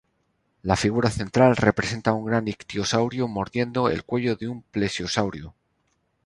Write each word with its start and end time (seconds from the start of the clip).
La 0.63 0.77
figura 0.77 1.11
central 1.11 1.55
representa 1.55 2.09
a 2.09 2.15
un 2.15 2.25
gran 2.25 2.47
ictiosaurio 2.47 3.27
mordiendo 3.27 3.87
el 3.87 4.03
cuello 4.03 4.35
de 4.35 4.47
un 4.47 4.63
plesiosaurio. 4.63 5.53